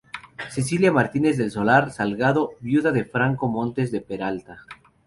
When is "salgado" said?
1.91-2.53